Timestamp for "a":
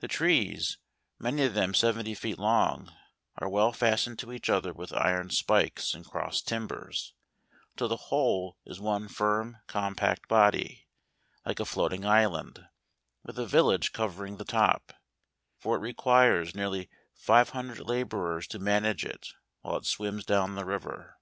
11.60-11.64, 13.38-13.46